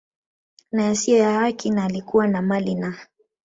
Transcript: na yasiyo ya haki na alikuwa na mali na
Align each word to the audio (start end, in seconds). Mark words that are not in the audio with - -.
na 0.71 0.83
yasiyo 0.83 1.17
ya 1.17 1.31
haki 1.33 1.69
na 1.71 1.83
alikuwa 1.85 2.27
na 2.27 2.41
mali 2.41 2.75
na 2.75 2.97